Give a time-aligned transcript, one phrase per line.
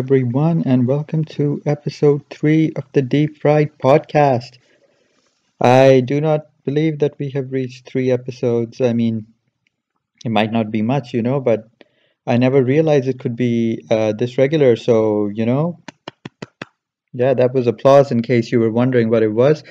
[0.00, 4.56] everyone, and welcome to episode three of the Deep Fried Podcast.
[5.60, 8.80] I do not believe that we have reached three episodes.
[8.80, 9.26] I mean,
[10.24, 11.68] it might not be much, you know, but
[12.26, 14.74] I never realized it could be uh, this regular.
[14.76, 15.80] So, you know,
[17.12, 19.62] yeah, that was applause in case you were wondering what it was.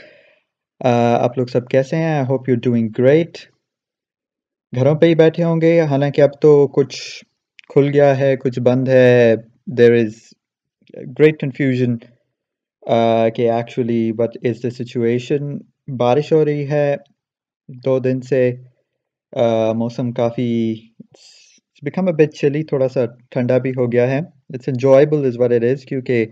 [0.79, 2.03] Up looks up guessing.
[2.03, 3.47] I hope you're doing great.
[4.75, 6.97] گھروں پہ ہی بیٹھے ہوں گے حالانکہ اب تو کچھ
[7.73, 9.35] کھل گیا ہے کچھ بند ہے
[9.69, 10.33] there is
[11.13, 11.99] great confusion.
[12.83, 15.57] Uh, کہ actually what is the situation
[15.97, 16.95] بارش ہو رہی ہے؟
[17.85, 18.51] دو دن سے
[19.33, 20.73] uh, موسم کافی
[21.83, 24.19] بیکم اے بٹ چلی تھوڑا سا ٹھنڈا بھی ہو گیا ہے۔
[24.49, 26.25] It's enjoyable as what it is کیونکہ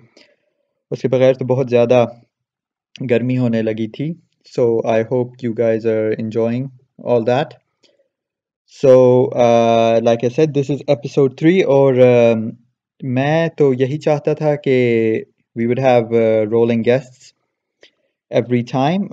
[0.92, 2.06] اس کے بغیر تو بہت زیادہ
[3.10, 4.14] گرمی ہونے لگی تھی۔
[4.56, 6.68] So I hope you guys are enjoying
[7.06, 7.54] all that
[8.82, 8.94] so
[10.04, 11.94] like a set this is episode three اور
[13.02, 14.78] میں تو یہی چاہتا تھا کہ
[15.56, 16.20] we would have
[16.52, 17.36] rolling guest
[18.32, 19.06] every time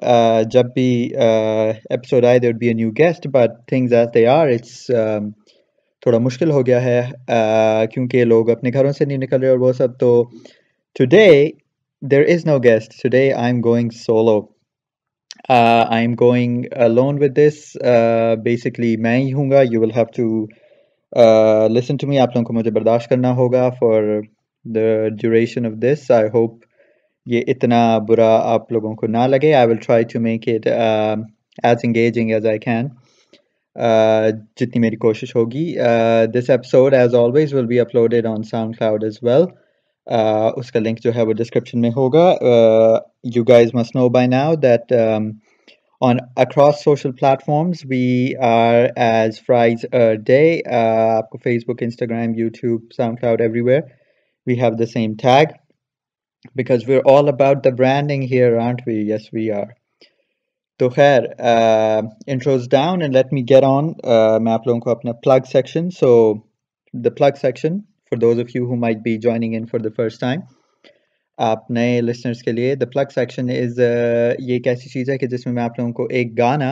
[0.53, 4.49] جب بھی uh, ایپیسوڈ آئے there be a new guest but things as they are
[4.49, 4.87] it's
[6.03, 7.01] تھوڑا مشکل ہو گیا ہے.
[7.31, 10.23] Uh, کیونکہ لوگ اپنے گھروں سے نہیں نکل رہے اور وہ سب تو
[10.97, 11.29] today
[12.03, 14.41] there is no guest today I'm going solo
[16.01, 17.77] I'm going lone with this
[18.45, 19.63] basically میں ہی ہوں گا.
[19.63, 20.45] You will have to
[21.71, 24.03] listen to me آپ لوگوں کو مجھے برداشت کرنا ہوگا for
[24.65, 26.59] the duration of this I hope
[27.27, 31.79] یہ اتنا برا آپ لوگوں کو نہ لگے۔ I will try to make it as
[31.85, 32.89] engaging as I can
[34.61, 35.73] جتنی میری کوشش ہوگی۔
[36.35, 38.43] This episode as always will be uploaded on
[38.79, 39.45] SoundCloud as well
[40.57, 42.29] اس کا لنک جو ہے وہ ڈسکرپشن میں ہوگا۔
[43.37, 44.93] You guys must know by now that
[46.05, 52.35] on across social platforms we are as fries a day uh, آپ کو Facebook Instagram
[52.37, 53.81] YouTube SoundCloud everywhere
[54.47, 55.55] we have the same tag
[56.57, 59.65] because we are all about the branding here aren't we yes we are
[60.81, 63.93] تو خیر intros down and let me get on
[64.43, 66.13] میں آپ لوگوں کو اپنا plug section so
[66.95, 70.21] the plug section for those of you who might be joining in for the first
[70.21, 70.41] time
[71.39, 75.27] آپ نئے listeners کے لیے دا پلگ سیکشن از یہ ایک ایسی چیز ہے کہ
[75.27, 76.71] جس میں میں آپ لوگوں کو ایک گانا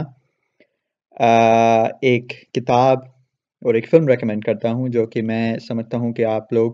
[1.17, 2.99] uh, ایک کتاب
[3.63, 6.73] اور ایک فلم ریکمینڈ کرتا ہوں جو کہ میں سمجھتا ہوں کہ آپ لوگ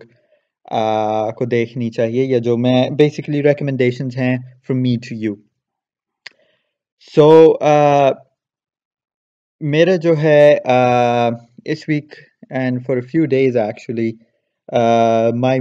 [0.72, 5.34] uh, کو دیکھنی چاہیے یا جو میں بیسکلی ریکمنڈیشنز ہیں from me to you
[7.14, 7.28] so
[9.60, 10.58] میرا جو ہے
[11.64, 11.88] اس
[12.50, 14.10] weekend for few days actually
[15.40, 15.60] my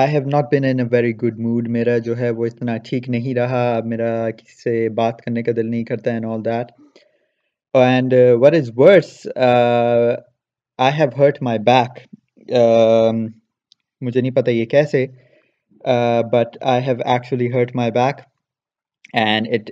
[0.00, 3.08] I have not been in a very good mood میرا جو ہے وہ اتنا ٹھیک
[3.08, 3.80] نہیں رہا.
[3.84, 6.72] میرا کسی سے بات کرنے کا دل نہیں کرتا and all that
[7.74, 11.98] and what is worse I have hurt my back
[14.02, 15.06] مجھے نہیں پتہ یہ کیسے.
[16.32, 18.20] But I have actually hurt my back
[19.14, 19.70] and it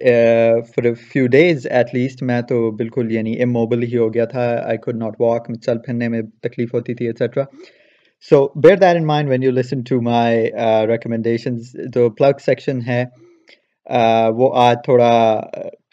[0.74, 4.50] for few days at least میں تو بالکل یعنی اموبل ہی ہو گیا تھا.
[4.64, 7.44] آئی کوڈ ناٹ واک چل پھرنے میں تکلیف ہوتی تھی etcetera
[8.30, 10.50] so bear that in mind when you listen to my
[10.88, 13.04] recommendations جو پلگ سیکشن ہے
[14.36, 15.10] وہ آج تھوڑا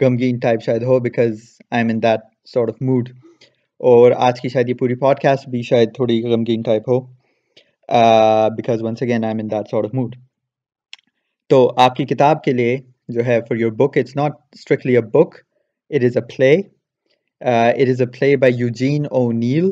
[0.02, 1.40] غمگین ٹائپ شاید ہو because
[1.84, 2.20] I'm in that
[2.54, 3.10] sort of mood
[3.82, 7.00] اور آج کی شاید یہ پوری پوڈ کاسٹ بھی شاید تھوڑی غمگین type who
[8.56, 10.16] because once again I'm in that sort of mood
[11.50, 12.78] تو آپ کی کتاب کے لیے
[13.10, 15.36] جو ہے for your book it's not strictly a book
[15.92, 16.56] it is a play
[17.42, 19.70] it is a play by Eugene O'Neill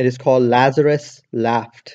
[0.00, 1.90] it is call Lazarus laughed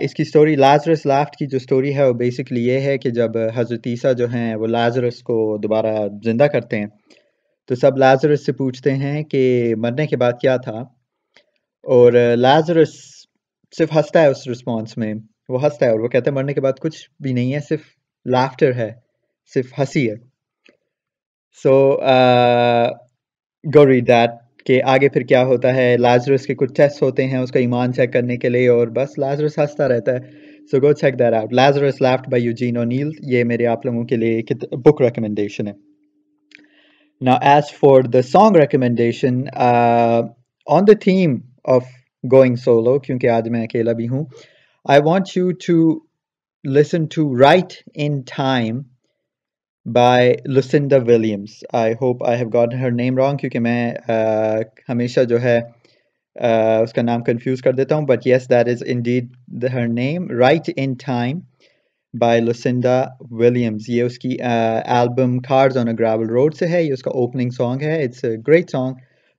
[0.00, 3.38] اس کی story Lazarus left کی جو اسٹوری ہے وہ بیسکلی یہ ہے کہ جب
[3.54, 6.86] حضرت عیسیٰ جو ہیں وہ لازرس کو دوبارہ زندہ کرتے ہیں
[7.68, 10.78] تو سب لازرس سے پوچھتے ہیں کہ مرنے کے بعد کیا تھا؟
[11.84, 12.94] اور uh, لازرس
[13.74, 15.12] صرف ہنستا ہے اس رسپانس میں.
[15.48, 17.80] وہ ہنستا ہے اور وہ کہتا ہے مرنے کے بعد کچھ بھی نہیں ہے، صرف
[18.26, 18.90] لافٹر ہے،
[19.52, 20.14] صرف ہنسی ہے.
[21.64, 21.76] سو
[23.64, 24.30] گوری دیٹ
[24.66, 27.92] کہ آگے پھر کیا ہوتا ہے، لازرس کے کچھ ٹیسٹ ہوتے ہیں اس کا ایمان
[27.92, 31.52] چیک کرنے کے لیے اور بس لازرس ہنستا رہتا ہے۔ So go check that out
[31.52, 34.42] Lazarus laughed by Eugene O'Neill یہ میرے آپ لوگوں کے لیے
[34.76, 35.72] بک ریکمنڈیشن ہے۔
[37.20, 39.40] نا as for the song recommendation
[40.66, 41.84] on the theme of
[42.24, 44.24] going solo کیونکہ آج میں اکیلا بھی ہوں
[44.86, 45.78] I want you to
[46.64, 48.80] listen to right in time
[49.86, 53.92] by Lucinda Williams I hope I have got her name wrong کیونکہ میں
[54.88, 55.58] ہمیشہ جو ہے
[56.82, 58.06] اس کا نام کنفیوز کر دیتا ہوں.
[58.06, 61.38] But yes that is indeed her name right in time
[62.14, 66.82] by Lucinda Williams یہ اس کی album cars on a gravel road سے ہے.
[66.82, 68.02] یہ اس کا اوپننگ سانگ ہے.
[68.02, 68.94] It's a great song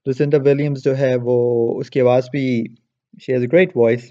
[0.06, 1.36] Lucinda Williams جو ہے، وہ
[1.80, 2.46] اس کی آواز بھی
[3.22, 4.10] she has a great voice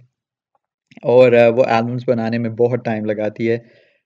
[1.04, 3.58] اور وہ البمس بنانے میں بہت ٹائم لگاتی ہے.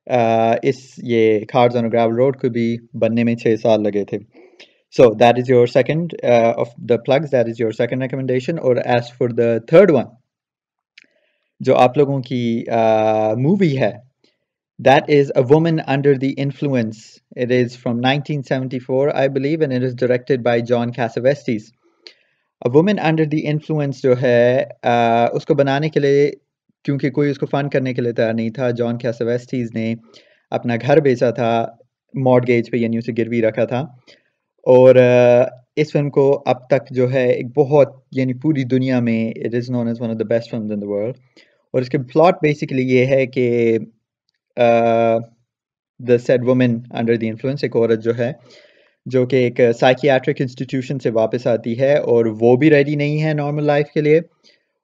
[0.08, 4.18] اس یہ کھارز آن گراول روڈ کو بھی بننے میں چھ سال لگے تھے۔
[4.94, 9.12] So that is your second of the plugs that is your second recommendation اور as
[9.18, 10.06] for the third one
[11.62, 12.64] جو آپ لوگوں کی
[13.38, 13.92] مووی ہے
[14.80, 16.98] that is a woman under the influence
[17.36, 21.72] it is from nineteen seventy four I believe and it is directed by John Cassavetes
[22.66, 24.64] woman under the influence جو ہے
[25.34, 26.30] اس کو بنانے کے لیے
[26.86, 29.94] کیونکہ کوئی اس کو فن کرنے کے لیے تیار نہیں تھا، جان کیسویسٹیز نے
[30.52, 31.52] اپنا گھر بیچا تھا
[32.14, 33.80] موڈ گیج پہ یعنی اسے گروی رکھا تھا۔
[34.66, 34.96] اور
[35.76, 39.70] اس فلم کو اب تک جو ہے ایک بہت یعنی پوری دنیا میں it is
[39.72, 41.16] known as one of the best film in the world
[41.74, 43.78] اور اس کے پلاٹ بیسکلی یہ ہے کہ
[46.00, 48.32] the sad woman under the influence ایک عورت جو ہے،
[49.06, 53.34] جو کہ ایک سائکیاٹرک انسٹیٹیوشن سے واپس آتی ہے اور وہ بھی ریڈی نہیں ہے
[53.34, 54.20] نارمل لائف کے لیے۔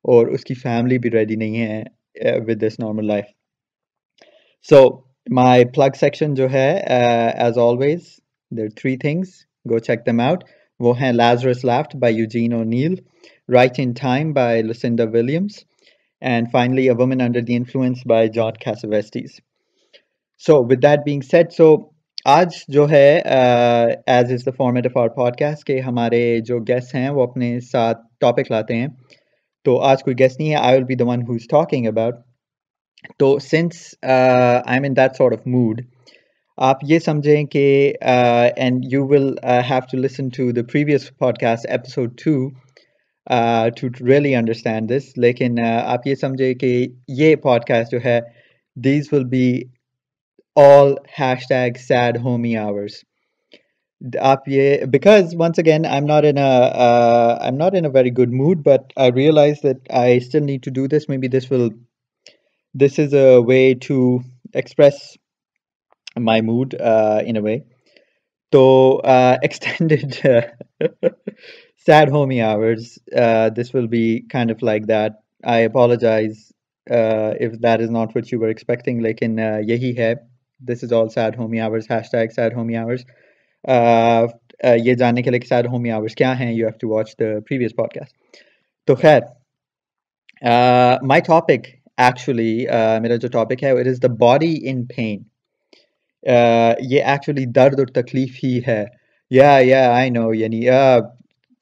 [0.06, 1.84] اور اس کی فیملی بھی ریڈی نہیں ہے
[2.48, 3.26] with this normal life
[4.68, 4.80] so
[5.28, 6.70] my plug section جو ہے
[7.38, 8.02] as always
[8.52, 9.30] there three things
[9.66, 10.44] go check them out
[10.80, 12.96] وہ ہیں Lazarus laughed by Eugene O'Neill
[13.50, 15.64] right in time by Lucinda Williams
[16.22, 19.40] and finally a woman under the influence by John Cassavetes
[20.44, 21.76] so with that being said so
[22.26, 23.08] آج جو ہے
[24.08, 25.08] as is the format of our
[25.40, 28.88] podcast کہ ہمارے جو guest ہیں وہ اپنے ساتھ ٹاپک لاتے ہیں.
[29.68, 32.16] تو آج کوئی گیسٹ نہیں ہے I will be the one who is talking about
[33.20, 33.80] تو since
[34.74, 35.82] I'm in that sort of mood
[36.58, 37.66] آپ یہ سمجھیں کہ
[38.02, 39.28] and you will
[39.70, 42.38] have to listen to the previous podcast episode two
[43.78, 46.72] to really understand this لیکن uh, آپ یہ سمجھیں کہ
[47.10, 48.20] یہ پوڈ کاسٹ جو ہے
[48.78, 49.48] these will be
[50.58, 50.94] all
[51.50, 53.04] hashtag sad homie hours
[54.02, 58.12] آپ یہ because once again I am not in I am not in a very
[58.18, 61.68] good mood but I realize that I still need to do this maybe this will
[62.76, 64.18] this is a way to
[64.54, 65.02] express
[66.20, 67.58] my mood in a way
[68.54, 68.66] تو
[69.06, 70.14] extended
[71.88, 72.98] sad homie hours
[73.58, 75.12] this will be kind of like that
[75.44, 76.46] I apologize
[76.88, 80.14] if that is not what you were expecting لیکن یہی ہے
[80.62, 83.04] this is all sad homie hours hashtag sad homie hours
[83.68, 87.40] یہ جاننے کے لیے کہ سارے Homi hours کیا ہیں you have to watch the
[87.40, 88.16] previous podcast
[88.88, 89.22] تو خیر
[91.04, 91.68] مائی ٹاپک
[91.98, 92.66] ایکچولی
[93.02, 95.20] میرا جو ٹاپک ہے it is the body in pain
[96.84, 98.84] یہ ایکچولی درد اور تکلیف ہی ہے.
[99.32, 100.62] یا یا آئی نو یعنی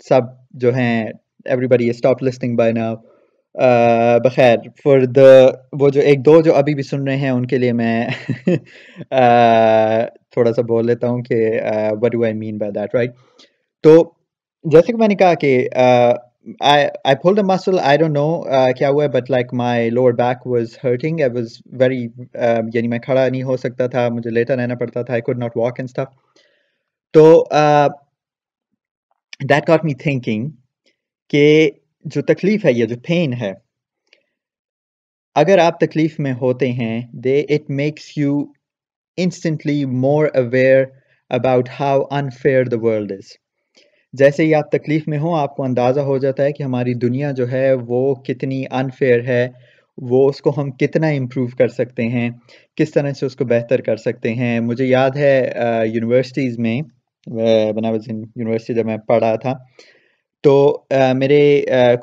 [0.05, 0.21] سب
[0.53, 1.05] جو ہیں
[1.67, 2.95] everybody stop listening by now
[4.23, 5.27] بخیر فار دا
[5.79, 8.05] وہ جو ایک، دو جو ابھی بھی سن رہے ہیں، ان کے لیے میں
[10.35, 11.41] تھوڑا سا بول لیتا ہوں کہ
[12.01, 13.15] what do I mean by that right
[13.83, 13.97] تو
[14.65, 15.51] جیسے کہ میں نے کہا کہ
[16.61, 18.27] آئی فول دا مسل آئی ڈونٹ نو
[18.77, 22.01] کیا ہوا ہے but like my lower back was hurting I was very
[22.73, 25.57] یعنی میں کھڑا نہیں ہو سکتا تھا، مجھے لیٹا رہنا پڑتا تھا I could not
[25.57, 26.13] walk and stuff
[27.13, 27.43] تو
[29.49, 30.49] دیٹ گاٹ می تھنکنگ
[31.33, 31.69] کہ
[32.05, 33.53] جو تکلیف ہے یا جو پین ہے،
[35.35, 38.39] اگر آپ تکلیف میں ہوتے ہیں they it makes you
[39.17, 40.83] instantly more aware
[41.31, 43.33] about how unfair the world is
[44.13, 47.31] جیسے ہی آپ تکلیف میں ہوں، آپ کو اندازہ ہو جاتا ہے کہ ہماری دنیا
[47.31, 49.47] جو ہے وہ کتنی انفیئر ہے،
[49.97, 52.29] وہ اس کو ہم کتنا امپروو کر سکتے ہیں،
[52.77, 55.35] کس طرح سے اس کو بہتر کر سکتے ہیں۔ مجھے یاد ہے
[55.85, 56.79] یونیورسٹیز میں
[57.75, 59.53] بناوز یونیورسٹی جب میں پڑھا تھا،
[60.43, 60.55] تو
[61.15, 61.41] میرے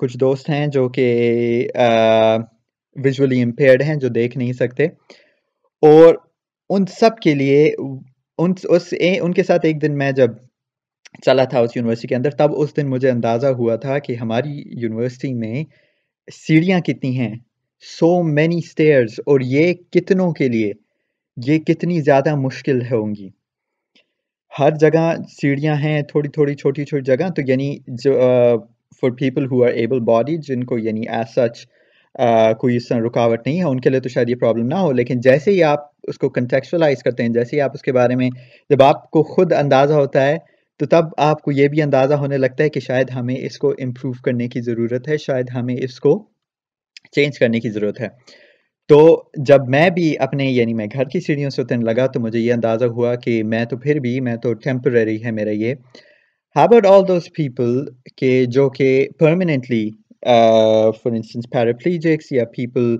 [0.00, 1.06] کچھ دوست ہیں جو کہ
[2.96, 4.84] ویژولی امپیئرڈ ہیں، جو دیکھ نہیں سکتے۔
[5.82, 6.14] اور
[6.74, 7.64] ان سب کے لیے،
[8.38, 10.30] ان، اس ان کے ساتھ ایک دن میں جب
[11.24, 14.62] چلا تھا اس یونیورسٹی کے اندر، تب اس دن مجھے اندازہ ہوا تھا کہ ہماری
[14.66, 15.64] یونیورسٹی میں
[16.32, 17.34] سیڑھیاں کتنی ہیں۔
[17.98, 20.72] سو مینی اسٹیئرز اور یہ کتنوں کے لیے،
[21.36, 23.28] یہ کتنی زیادہ مشکل ہوں گی۔
[24.58, 25.04] ہر جگہ
[25.40, 28.12] سیڑھیاں ہیں، تھوڑی تھوڑی چھوٹی چھوٹی جگہ، تو یعنی جو
[29.00, 31.66] for people who are able body جن کو یعنی ایز سچ
[32.58, 34.92] کوئی اس طرح رکاوٹ نہیں ہے، ان کے لیے تو شاید یہ پرابلم نہ ہو،
[34.92, 35.78] لیکن جیسے ہی آپ
[36.08, 38.28] اس کو کنٹیکچولائز کرتے ہیں، جیسے ہی آپ اس کے بارے میں
[38.70, 40.36] جب آپ کو خود اندازہ ہوتا ہے،
[40.78, 43.74] تو تب آپ کو یہ بھی اندازہ ہونے لگتا ہے کہ شاید ہمیں اس کو
[43.78, 46.28] امپروو کرنے کی ضرورت ہے، شاید ہمیں اس کو
[47.12, 48.08] چینج کرنے کی ضرورت ہے۔
[48.88, 52.38] تو جب میں بھی اپنے یعنی میں گھر کی سیڑھیوں سے اترنے لگا، تو مجھے
[52.38, 55.74] یہ اندازہ ہوا کہ میں تو پھر بھی، میں تو ٹیمپرری ہے میرا یہ۔
[56.56, 57.84] ہیبٹ آل دوز پیپل
[58.16, 59.90] کہ جو کہ پرماننٹلی
[60.22, 62.96] فار انسٹنس پیراپلیجکس یا پیپل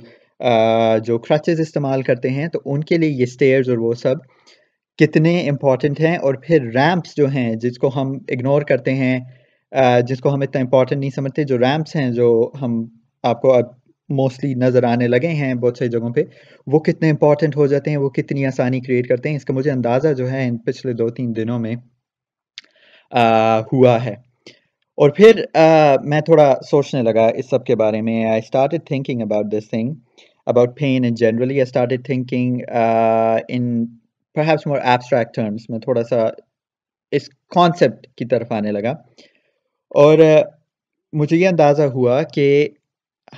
[1.05, 4.17] جو کرچز استعمال کرتے ہیں، تو ان کے لیے یہ اسٹیئرز اور وہ سب
[4.99, 9.19] کتنے امپورٹنٹ ہیں اور پھر ریمپس جو ہیں، جس کو ہم اگنور کرتے ہیں
[10.09, 12.29] جس کو ہم اتنا امپورٹنٹ نہیں سمجھتے، جو ریمپس ہیں، جو
[12.61, 12.83] ہم
[13.25, 13.55] آپ کو
[14.11, 16.23] موسٹلی نظر آنے لگے ہیں بہت سی جگہوں پہ،
[16.67, 19.71] وہ کتنے امپورٹنٹ ہو جاتے ہیں، وہ کتنی آسانی کریٹ کرتے ہیں، اس کا مجھے
[19.71, 21.75] اندازہ جو ہے، ان پچھلے دو تین دنوں میں
[23.73, 24.14] ہوا ہے۔
[24.99, 25.41] اور پھر
[26.05, 29.95] میں تھوڑا سوچنے لگا اس سب کے بارے میں۔ I started thinking about this thing
[30.47, 32.61] about pain in generally I started thinking
[33.49, 33.65] in
[34.37, 36.27] perhaps more abstract terms میں تھوڑا سا
[37.13, 38.91] اس کانسیپٹ کی طرف آنے لگا۔
[39.95, 40.19] اور
[41.13, 42.47] مجھے یہ اندازہ ہوا کہ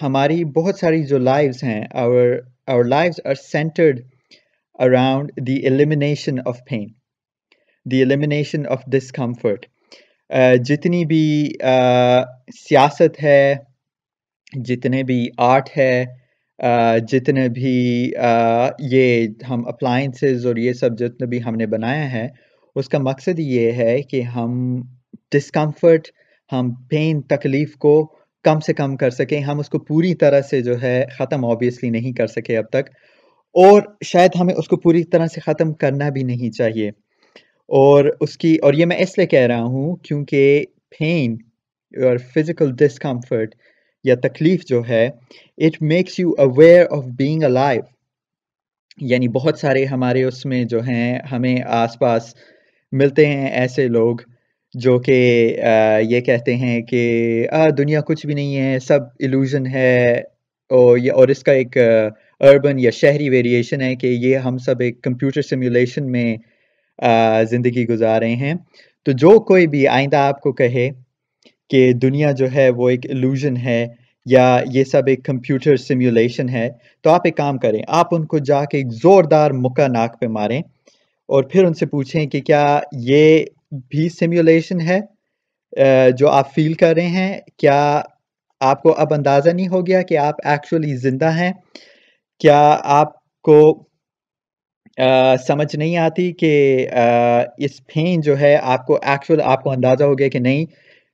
[0.03, 2.17] ہماری بہت ساری جو لائفز ہیں اور
[2.67, 4.01] our lives are centred
[4.79, 6.87] around the elimination of pain
[7.87, 9.67] the elimination of discomfort
[10.65, 11.49] جتنی بھی
[12.59, 13.55] سیاست ہے،
[14.65, 16.05] جتنے بھی آرٹ ہے
[17.09, 18.11] جتنے بھی
[18.91, 22.27] یہ ہم اپلائنسز اور یہ سب جتنے بھی ہم نے بنایا ہے،
[22.77, 24.81] اس کا مقصد یہ ہے کہ ہم
[25.33, 26.09] ڈسکمفرٹ
[26.53, 27.95] ہم پین تکلیف کو
[28.45, 31.91] کم سے کم کر سکیں، ہم اس کو پوری طرح سے جو ہے ختم آبویسلی
[31.91, 32.91] نہیں کر سکے اب تک،
[33.55, 36.91] اور شاید ہمیں اس کو پوری طرح سے ختم کرنا بھی نہیں چاہیے۔
[37.71, 40.65] اور اس کی، اور یہ میں اس لیے کہہ رہا ہوں کیونکہ
[40.99, 41.37] پین
[41.95, 43.55] اور فزیکل ڈسکمفرٹ
[44.05, 45.05] یا تکلیف جو ہے
[45.59, 47.85] it makes you aware of being a life
[49.03, 52.35] یعنی بہت سارے ہمارے اس میں جو ہیں، ہمیں آس پاس
[52.93, 54.17] ملتے ہیں ایسے لوگ
[54.75, 55.17] جو کہ
[56.03, 57.03] یہ کہتے ہیں کہ
[57.79, 60.13] دنیا کچھ بھی نہیں ہے، سب ایلوژن ہے
[60.71, 61.77] اور یہ، اور اس کا ایک
[62.41, 66.37] اربن یا شہری ویریشن ہے کہ یہ ہم سب ایک کمپیوٹر سیمولیشن میں
[67.51, 68.55] زندگی گزار رہے ہیں۔
[69.07, 70.89] تو جو کوئی بھی آئندہ آپ کو کہے
[71.71, 73.87] کہ دنیا جو ہے وہ ایک ایلوژن ہے
[74.27, 76.69] یا یہ سب ایک کمپیوٹر سیمولیشن ہے،
[77.05, 80.27] تو آپ ایک کام کریں، آپ ان کو جا کے ایک زوردار مکہ ناک پہ
[80.27, 80.61] ماریں
[81.29, 82.65] اور پھر ان سے پوچھیں کہ کیا
[83.03, 83.45] یہ
[83.91, 84.99] بھی سیمولیشن ہے؟
[86.19, 88.01] جو آپ فیل کر رہے ہیں، کیا
[88.61, 91.53] آپ کو اب اندازہ نہیں ہو گیا کہ آپ ایکچولی زندہ ہیں؟
[92.41, 92.61] کیا
[92.95, 93.13] آپ
[93.45, 93.59] کو
[95.47, 96.53] سمجھ نہیں آتی کہ
[97.65, 100.65] اس پین جو ہے، آپ کو ایکچوئل آپ کو اندازہ ہو گیا کہ نہیں،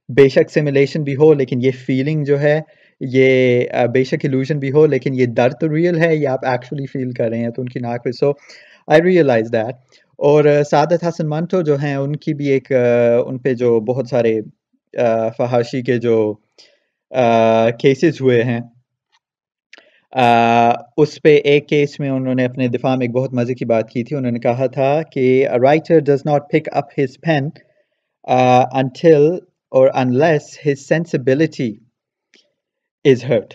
[0.08, 2.60] بے شک سیمولیشن بھی ہو، لیکن یہ فیلنگ جو ہے،
[3.00, 6.87] یہ بے شک ایلوژن بھی ہو، لیکن یہ درد تو ریئل ہے، یہ آپ ایکچولی
[6.87, 8.30] فیل کر رہے ہیں، تو ان کی ناک پہ۔ سو
[8.88, 9.75] آئی ریئلائز دیٹ
[10.18, 12.70] اور سعادت حسن منٹو جو ہیں، ان کی بھی ایک
[13.26, 14.40] ان پہ جو بہت سارے
[15.38, 16.16] فحاشی کے جو
[17.80, 18.60] کیسز ہوئے ہیں۔
[20.12, 23.90] اس پہ ایک کیس میں انہوں نے اپنے دفاع میں ایک بہت مزے کی بات
[23.90, 27.48] کی تھی۔ انہوں نے کہا تھا کہ writer does not pick up his pen
[28.72, 29.28] until
[29.72, 31.72] اور unless his sensibility
[33.04, 33.54] is hurt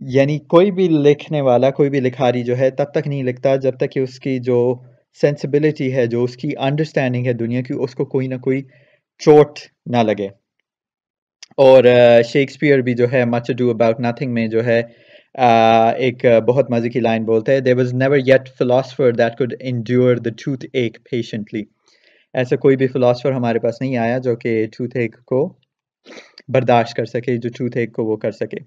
[0.00, 3.76] یعنی کوئی بھی لکھنے والا، کوئی بھی لکھاری جو ہے تب تک نہیں لکھتا جب
[3.76, 4.58] تک کہ اس کی جو
[5.20, 8.62] سینسبلٹی ہے، جو اس کی انڈرسٹینڈنگ ہے دنیا کی، اس کو کوئی نہ کوئی
[9.20, 10.28] چوٹ نہ لگے۔
[11.58, 11.84] اور
[12.28, 14.80] شیکسپیئر بھی جو ہے مچ ڈو اباؤٹ نتھنگ میں جو ہے
[15.98, 20.16] ایک بہت مزے کی لائن بولتے ہیں۔ There was never yet philosopher that could endure
[20.16, 21.62] the toothache ایک پیشنٹلی
[22.34, 25.46] ایسا کوئی بھی فلاسفر ہمارے پاس نہیں آیا جو کہ ٹوتھ ایک کو
[26.54, 28.58] برداشت کر سکے، جو ٹوتھ ایک کو وہ کر سکے۔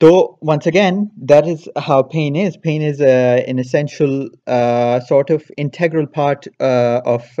[0.00, 0.10] تو
[0.48, 3.02] once again that is how pain is pain is
[3.46, 7.40] in sort of integral part of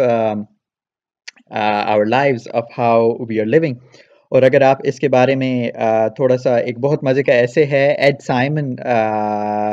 [1.52, 3.74] our lives of how we are living
[4.32, 5.70] اور اگر آپ اس کے بارے میں
[6.16, 8.74] تھوڑا سا ایک بہت مزے کا ایسے ہے، ایڈ سائمن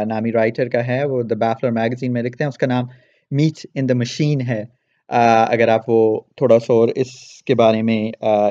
[0.07, 2.85] نامی رائٹر کا ہے، وہ دا بیفلر میگزین میں لکھتے ہیں، اس کا نام
[3.31, 4.63] میچ ان دا مشین ہے۔
[5.09, 5.99] اگر آپ وہ
[6.37, 7.11] تھوڑا سا اور اس
[7.47, 8.01] کے بارے میں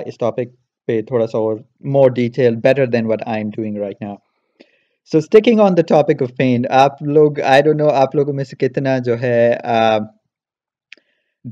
[0.07, 0.55] اس ٹاپک
[0.89, 1.57] پہ تھوڑا سا اور
[1.87, 4.15] more detail better than what I am doing right now
[5.11, 8.45] so sticking on the topic of pain آپ لوگ آئی ڈونٹ نو آپ لوگوں میں
[8.45, 9.39] سے کتنا جو ہے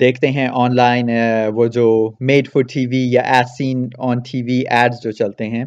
[0.00, 1.10] دیکھتے ہیں آن لائن
[1.54, 1.86] وہ جو
[2.20, 5.64] میڈ فور ٹی وی یا as seen on TV ads جو چلتے ہیں۔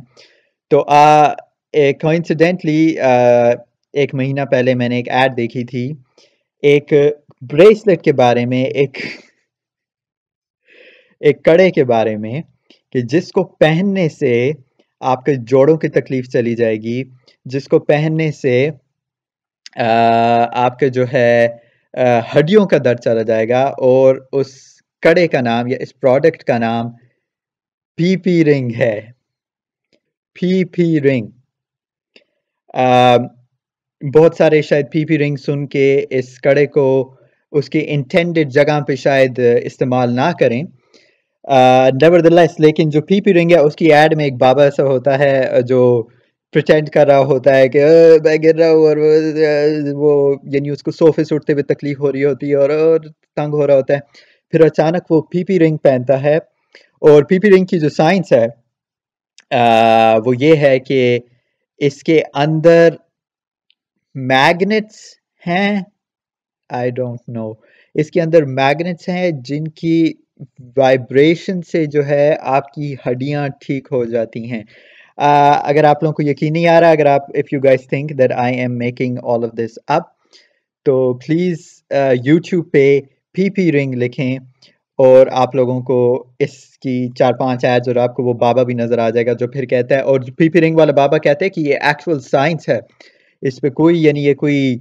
[0.71, 0.83] تو
[2.01, 2.81] کوئنسیڈنٹلی
[3.93, 5.91] ایک مہینہ پہلے میں نے ایک ایڈ دیکھی تھی۔
[6.63, 6.93] ایک
[7.51, 8.97] بریسلیٹ کے بارے میں، ایک
[11.21, 12.41] ایک کڑے کے بارے میں
[12.93, 14.51] کہ جس کو پہننے سے
[15.01, 17.03] آپ کے جوڑوں کی تکلیف چلی جائے گی۔
[17.45, 18.69] جس کو پہننے سے
[19.77, 21.47] آپ کے جو ہے
[22.35, 24.47] ہڈیوں کا درد چلا جائے گا اور اس
[25.03, 26.89] کڑے کا نام یا اس پروڈکٹ کا نام
[27.97, 28.99] پی پی رنگ ہے۔
[30.35, 31.27] پی پی رنگ۔
[34.01, 36.85] بہت سارے شاید پی پی رنگ سن کے اس کڑے کو
[37.51, 40.61] اس کی انٹینڈڈ جگہ پہ شاید استعمال نہ کریں۔
[42.01, 44.83] نیور لیس لیکن جو پی پی رنگ ہے، اس کی ایڈ میں ایک بابا ایسا
[44.83, 45.81] ہوتا ہے جو
[46.53, 47.83] پرٹینڈ کر رہا ہوتا ہے کہ
[48.23, 48.97] میں گر رہا ہوں اور
[49.95, 50.13] وہ
[50.53, 52.69] یعنی اس کو صوفے سے اٹھتے ہوئے تکلیف ہو رہی ہوتی ہے اور
[53.37, 53.99] تنگ ہو رہا ہوتا ہے۔
[54.53, 56.35] پھر اچانک وہ پی پی رنگ پہنتا ہے
[57.01, 58.45] اور پی پی رنگ کی جو سائنس ہے
[60.25, 60.99] وہ یہ ہے کہ
[61.79, 62.89] اس کے اندر
[64.15, 64.97] میگنیٹس
[65.43, 65.79] ہیں۔
[66.69, 67.51] آئی ڈونٹ نو
[67.95, 69.95] اس کے اندر میگنیٹس ہیں جن کی
[70.77, 74.63] وائبریشن سے جو ہے آپ کی ہڈیاں ٹھیک ہو جاتی ہیں۔
[75.19, 78.31] اگر آپ لوگوں کو یقین نہیں آ رہا، اگر آپ if you guys think that
[78.35, 80.03] I am making all of this up
[80.85, 81.67] تو پلیز
[82.25, 82.99] یوٹیوب پہ
[83.35, 84.37] پی پی رنگ لکھیں
[84.99, 85.99] اور آپ لوگوں کو
[86.39, 89.33] اس کی چار پانچ ایڈز اور آپ کو وہ بابا بھی نظر آ جائے گا
[89.33, 92.19] جو پھر کہتا ہے، اور پی پی رنگ والا بابا کہتے ہیں کہ یہ ایکچوئل
[92.21, 92.79] سائنس ہے۔
[93.43, 94.77] اس پہ کوئی یعنی یہ کوئی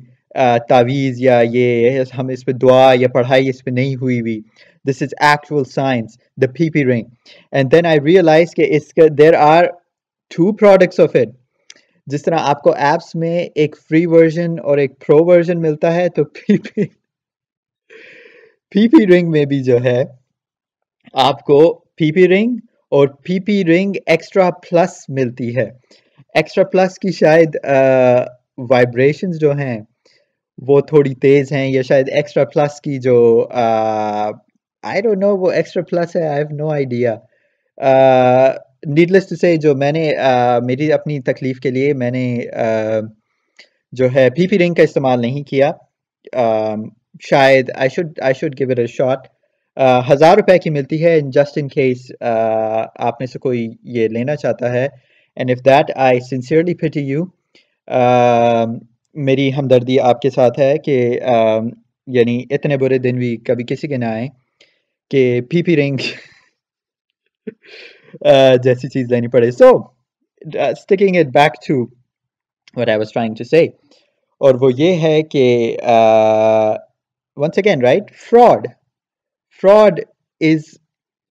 [0.68, 4.40] تعویذ یا یہ ہم اس پہ دعا یا پڑھائی اس پہ نہیں ہوئی ہوئی۔
[4.84, 7.04] دس is actual science the P P ring
[7.52, 9.64] and then I realise کہ اس کا there are
[10.30, 11.28] two products of it
[12.06, 16.08] جس طرح آپ کو ایپس میں ایک فری ورژن اور ایک پرو ورژن ملتا ہے،
[16.08, 16.84] تو پی پی
[18.72, 20.02] پی پی رنگ میں بھی جو ہے،
[21.14, 21.58] آپ کو
[21.96, 22.56] پی پی رنگ
[22.92, 25.68] اور پی پی رنگ ایکسٹرا پلس ملتی ہے۔
[26.34, 27.56] ایکسٹرا پلس کی شاید
[28.70, 29.80] وائبریشنز جو ہیں،
[30.58, 33.16] وہ تھوڑی تیز ہیں یا شاید ایکسٹرا پلس کی جو
[33.50, 37.14] آئی ڈونٹ نو وہ ایکسٹرا پلس ہے I have no idea
[38.82, 40.12] needless to say جو میں نے
[40.66, 42.24] میری اپنی تکلیف کے لیے میں نے
[43.92, 45.70] جو ہے پی پی رنگ کا استعمال نہیں کیا۔
[47.22, 49.26] شاید I should I should give it a shot
[50.12, 54.72] ہزار روپے کی ملتی ہے۔ جسٹ ان کیس آپ میں سے کوئی یہ لینا چاہتا
[54.72, 54.86] ہے۔
[55.36, 57.24] And if that I sincerely pity you
[59.16, 60.98] میری ہمدردی آپ کے ساتھ ہے کہ
[62.08, 64.28] یعنی اتنے برے دن بھی کبھی کسی کے نہ آئیں
[65.10, 65.96] کہ پی پی رنگ
[68.62, 69.70] جیسی چیز لینی پڑے so
[70.42, 71.80] sticking it back to
[72.76, 73.64] what I was trying to say
[74.40, 75.46] اور وہ یہ ہے کہ
[77.36, 78.66] one second right fraud
[79.62, 80.00] fraud
[80.40, 80.64] is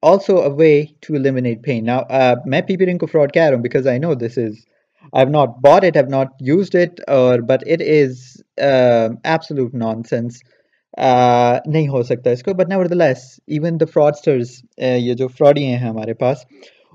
[0.04, 2.00] also a way to eliminate pain نا
[2.46, 4.54] میں پی پی رنگ کو فراڈ کہہ رہا ہوں because I know this is
[5.13, 8.20] I have not bought it have not used it اور but it is
[8.58, 10.42] absolute nonsense
[10.98, 16.14] نہیں ہو سکتا اس کو۔ But nevertheless even the fraudsters یہ جو فراڈی ہیں ہمارے
[16.22, 16.38] پاس،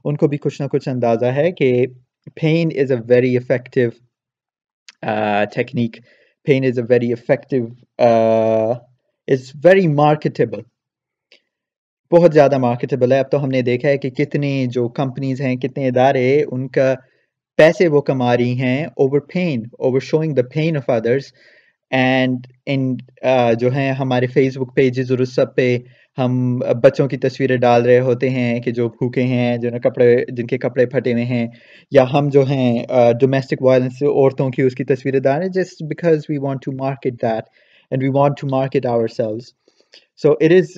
[0.05, 1.71] ان کو بھی کچھ نہ کچھ اندازہ ہے کہ
[2.41, 3.89] pain is a very effective
[5.55, 5.97] technique
[6.47, 7.65] pain is a very effective
[9.29, 10.61] is very marketable
[12.13, 15.55] بہت زیادہ مارکیٹیبل ہے۔ اب تو ہم نے دیکھا ہے کہ کتنی جو کمپنیز ہیں،
[15.57, 16.95] کتنے ادارے ان کا
[17.59, 21.33] پیسے وہ کما رہی ہیں over pain over showing the pain of others
[21.93, 22.83] and in
[23.27, 25.77] uh, جو ہیں ہمارے فیس بک پیجز اور اس سب پہ
[26.19, 30.47] ہم بچوں کی تصویریں ڈال رہے ہوتے ہیں کہ جو بھوکے ہیں جو کپڑے، جن
[30.47, 31.47] کے کپڑے پھٹے ہوئے ہیں،
[31.93, 35.53] یا ہم جو ہیں uh, ڈومیسٹک وائلنس عورتوں کی اس کی تصویریں ڈال رہے ہیں
[35.53, 37.45] just because we want to market that
[37.93, 39.53] and we want to market our sales
[40.23, 40.77] so it is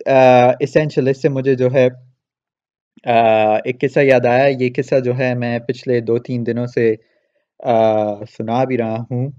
[0.61, 5.35] essential اس سے مجھے جو ہے uh, ایک قصہ یاد آیا۔ یہ قصہ جو ہے،
[5.35, 6.95] میں پچھلے دو تین دنوں سے
[8.37, 9.31] سنا بھی رہا ہوں۔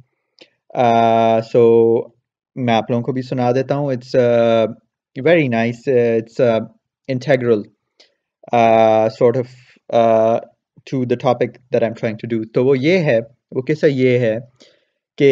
[0.84, 1.62] Uh, سو
[2.56, 3.92] میں آپ لوگوں کو بھی سنا دیتا ہوں.
[3.92, 4.16] It's
[5.16, 6.40] very nice it's
[7.10, 7.62] integral
[9.18, 9.54] sort of
[10.88, 13.18] to the topic there I'm trying to do تو وہ یہ ہے،
[13.52, 14.36] وہ قصہ یہ ہے
[15.18, 15.32] کہ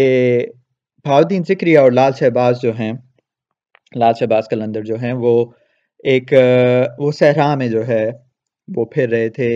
[1.05, 2.91] بہاؤدین ذکری اور لال شہباز جو ہیں،
[3.95, 5.35] لال شہباز کلندر جو ہیں، وہ
[6.03, 8.05] ایک uh, وہ صحرا میں جو ہے،
[8.67, 9.51] وہ پھر رہے تھے،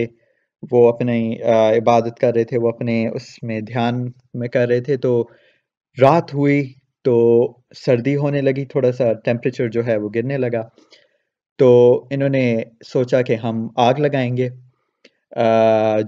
[0.70, 4.80] وہ اپنی uh, عبادت کر رہے تھے، وہ اپنے اس میں دھیان میں کر رہے
[4.80, 5.22] تھے۔ تو
[6.00, 6.72] رات ہوئی
[7.04, 7.14] تو
[7.76, 10.62] سردی ہونے لگی، تھوڑا سا ٹیمپریچر جو ہے وہ گرنے لگا۔
[11.58, 11.68] تو
[12.10, 12.44] انہوں نے
[12.86, 14.48] سوچا کہ ہم آگ لگائیں گے۔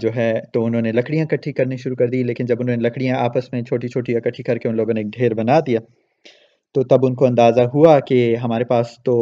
[0.01, 2.83] جو ہے، تو انہوں نے لکڑیاں اکٹھی کرنی شروع کر دی۔ لیکن جب انہوں نے
[2.83, 5.79] لکڑیاں آپس میں چھوٹی چھوٹی اکٹھی کر کے ان لوگوں نے ایک ڈھیر بنا دیا،
[6.75, 9.15] تو تب ان کو اندازہ ہوا کہ ہمارے پاس تو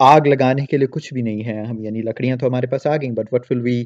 [0.00, 2.96] آگ لگانے کے لیے کچھ بھی نہیں ہے۔ ہم یعنی لکڑیاں تو ہمارے پاس آ
[2.96, 3.80] گئیں but what will we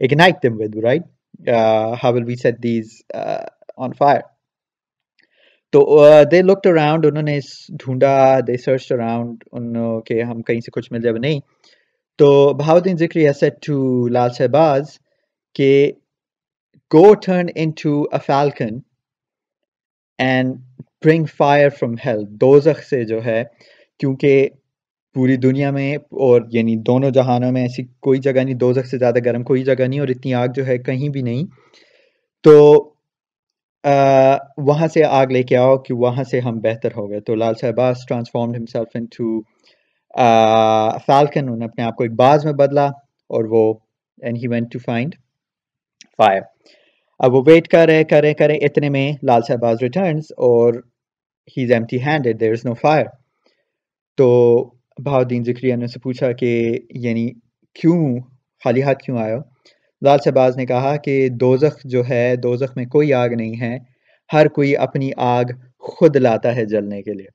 [0.00, 1.02] ignite them with right
[2.04, 2.84] how will we set these
[3.76, 4.20] on fire
[5.72, 5.80] تو
[6.30, 7.38] دے لکڈ اراؤنڈ انہوں نے
[7.78, 11.40] ڈھونڈا دے سرچ اراؤنڈ ان کے ہم کہیں سے کچھ مل جائے، نہیں۔
[12.18, 14.98] تو بہاؤدین ذکری سیٹ ٹو لال شہباز
[15.54, 15.92] کہ
[16.94, 18.78] go turn into a falcon
[20.18, 20.54] and
[21.04, 23.42] bring fire from hell دوزخ سے جو ہے،
[24.00, 24.48] کیونکہ
[25.14, 29.18] پوری دنیا میں اور یعنی دونوں جہانوں میں ایسی کوئی جگہ نہیں، دوزخ سے زیادہ
[29.24, 31.44] گرم کوئی جگہ نہیں اور اتنی آگ جو ہے کہیں بھی نہیں۔
[32.44, 32.54] تو
[34.66, 37.54] وہاں سے آگ لے کے آؤ کہ وہاں سے ہم بہتر ہو گئے۔ تو Lal
[37.54, 39.38] Sahab's transformed himself into
[41.36, 42.86] انہوں نے اپنے آپ کو ایک باز میں بدلا
[43.30, 43.62] اور وہ
[44.18, 45.14] and he went to find
[46.18, 46.40] fire
[47.20, 50.74] اب وہ ویٹ کر رہے کرے کرے اتنے میں لال صاحباز ریٹرنس اور
[51.56, 53.04] he is empty handed there is no fire
[54.18, 54.28] تو
[54.98, 56.50] بہاؤدین ذکریہ نے سے پوچھا کہ
[56.94, 57.28] یعنی
[57.76, 58.18] کیوں،
[58.62, 59.40] خالی ہاتھ کیوں آئے ہو؟
[60.02, 63.78] لال شہباز نے کہا کہ دوزخ جو ہے دوزخ میں کوئی آگ نہیں ہے۔
[64.32, 65.44] ہر کوئی اپنی آگ
[65.78, 67.26] خود لاتا ہے جلنے کے لیے۔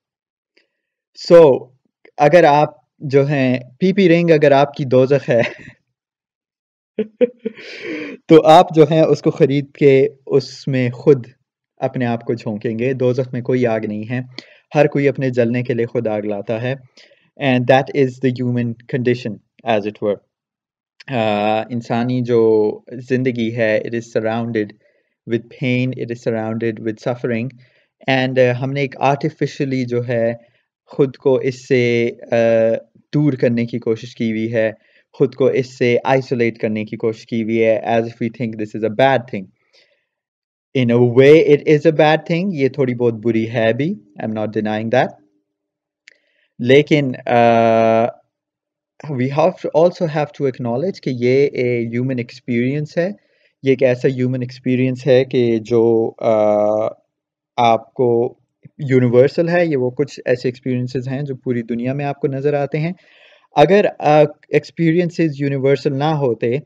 [1.27, 1.71] سو so,
[2.17, 5.41] اگر آپ جو ہیں پی پی رنگ اگر آپ کی دوزخ ہے
[8.27, 11.27] تو آپ جو ہیں اس کو خرید کے اس میں خود
[11.77, 14.19] اپنے آپ کو جھونکیں گے۔ دوزخ میں کوئی آگ نہیں ہے۔
[14.75, 16.75] ہر کوئی اپنے جلنے کے لیے خود آگ لاتا ہے۔
[17.35, 19.31] And that is the human condition
[19.63, 20.15] as it were
[21.07, 22.41] انسانی جو
[23.09, 24.73] زندگی ہے it is surrounded
[25.27, 27.49] with pain it is surrounded with suffering
[28.07, 30.33] and ہم نے ایک آرٹیفیشلی جو ہے،
[30.91, 32.09] خود کو اس سے
[33.13, 34.71] دور کرنے کی کوشش کی ہوئی ہے،
[35.19, 38.59] خود کو اس سے آئسولیٹ کرنے کی کوشش کی ہوئی ہے as if you think
[38.61, 39.45] this is a bad thing
[40.75, 44.21] in a way it is a bad thing یہ تھوڑی بہت بری ہے بھی I
[44.21, 45.09] am not denying that
[46.59, 47.11] لیکن
[49.09, 53.07] we have also have to acknowledge کہ یہ اے ہیومن ایکسپیرئنس ہے۔
[53.63, 55.81] یہ ایک ایسا ہیومن ایکسپیرئنس ہے کہ جو
[57.57, 58.09] آپ کو
[58.89, 62.53] یونیورسل ہے۔ یہ وہ کچھ ایسے ایکسپیرینسز ہیں جو پوری دنیا میں آپ کو نظر
[62.53, 62.91] آتے ہیں۔
[63.55, 66.57] اگر ایکسپیرینسز یونیورسل نہ ہوتے،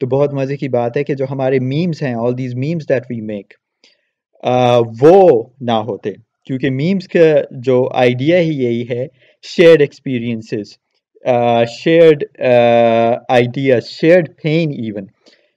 [0.00, 3.02] تو بہت مزے کی بات ہے کہ جو ہمارے میمز ہیں all these memes that
[3.10, 3.52] we make
[5.02, 6.12] وہ نہ ہوتے۔
[6.46, 7.28] کیونکہ میمز کا
[7.64, 9.06] جو آئیڈیا ہی یہی ہے
[9.44, 10.72] shared experiences
[11.68, 12.24] shared
[13.28, 15.06] ideas shared pain even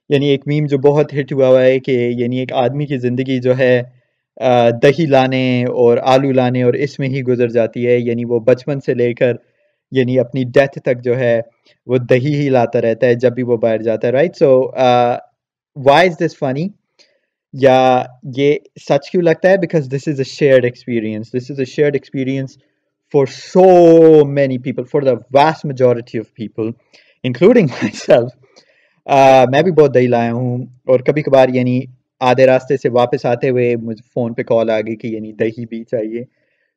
[0.10, 3.40] یعنی ایک میم جو بہت ہٹ ہوا ہوا ہے کہ یعنی ایک آدمی کی زندگی
[3.40, 3.82] جو ہے
[4.84, 8.80] دہی لانے اور آلو لانے اور اس میں ہی گزر جاتی ہے۔ یعنی وہ بچپن
[8.80, 9.34] سے لے کر
[9.92, 11.40] یعنی اپنی ڈیتھ تک جو ہے،
[11.88, 14.50] وہ دہی ہی لاتا رہتا ہے جب بھی وہ باہر جاتا ہے رائٹ سو
[15.76, 16.68] وائی از دس فنی
[17.54, 18.04] یا
[18.38, 18.56] یہ
[18.90, 22.58] سچ کیوں لگتا ہے؟ Because this is a shared experience this is a shared experience
[23.14, 23.64] for so
[24.28, 26.70] many people for the vast majority of people
[27.24, 28.32] including myself
[29.52, 31.80] میں بھی بہت دہی لایا ہوں اور کبھی کبھار یعنی
[32.22, 35.66] آدھے راستے سے واپس آتے ہوئے مجھے فون پہ کال آ گئی کہ یعنی دہی
[35.66, 36.24] بھی چاہیے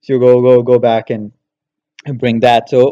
[0.09, 1.31] so go go go back and
[2.21, 2.91] bring that so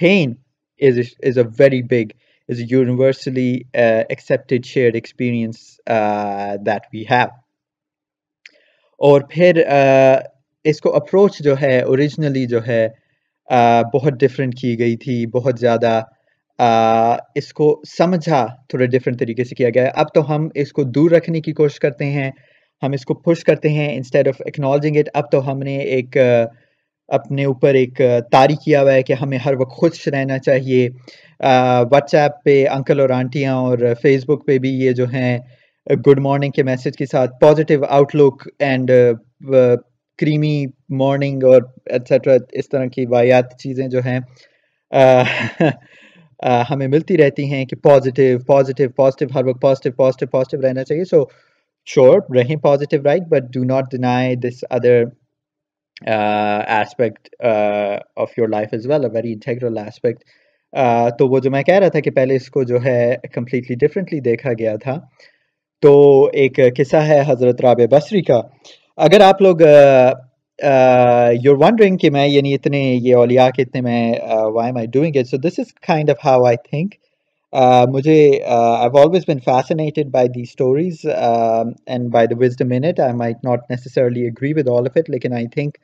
[0.00, 0.32] pain
[0.80, 2.12] is is a very big
[2.48, 5.56] is a universally accepted shared experience
[6.66, 7.28] that we have
[9.00, 9.62] اور پھر
[10.64, 12.86] اس کو اپروچ جو ہے اوریجنلی جو ہے
[13.94, 16.00] بہت ڈفرینٹ کی گئی تھی، بہت زیادہ
[17.34, 20.82] اس کو سمجھا، تھوڑے ڈفرینٹ طریقے سے کیا گیا۔ ہے اب تو ہم اس کو
[20.96, 22.30] دور رکھنے کی کوشش کرتے ہیں،
[22.82, 26.16] ہم اس کو پش کرتے ہیں انسٹیڈ آف اکنالجنگ اٹ اب تو ہم نے ایک
[27.08, 28.00] اپنے اوپر ایک
[28.32, 30.88] تاری کیا ہوا ہے کہ ہمیں ہر وقت خوش رہنا چاہیے۔
[31.90, 35.38] واٹس ایپ پہ انکل اور آنٹیاں اور فیس بک پہ بھی یہ جو ہیں
[36.06, 38.90] گڈ مارننگ کے میسج کے ساتھ positive outlook and
[40.22, 40.54] creamy
[40.96, 44.18] morning اور ایٹسٹرا اس طرح کی واحد چیزیں جو ہیں
[46.70, 51.04] ہمیں ملتی رہتی ہیں کہ پازیٹیو پازیٹیو پازیٹیو ہر وقت پازیٹیو پازیٹیو پازیٹیو رہنا چاہیے۔
[51.04, 51.24] سو
[51.88, 55.02] شور رہیں positive right but do not deny this other
[56.06, 57.28] aspect
[58.16, 60.24] of your life is well a very integral aspect
[61.18, 63.00] تو وہ جو میں کہہ رہا تھا کہ پہلے اس کو جو ہے
[63.34, 64.96] کمپلیٹلی ڈفرینٹلی دیکھا گیا تھا۔
[65.82, 65.92] تو
[66.32, 68.40] ایک قصہ ہے حضرت رابع بصری کا۔
[68.98, 69.60] اگر آپ لوگ
[71.44, 74.12] یور ونڈرنگ کہ میں یعنی اتنے، یہ اولیاء کے اتنے میں
[74.54, 76.94] why am I doing it so this is kind of how I think
[77.92, 83.12] مجھے I always been fascinated by the stories and by the wisdom in it I
[83.16, 85.78] might not necessarily agree with all of it لیکن I think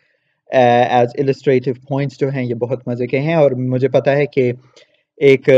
[0.50, 3.34] as illustrative points جو ہیں، یہ بہت مزے کے ہیں.
[3.34, 4.52] اور مجھے پتہ ہے کہ
[5.20, 5.48] ایک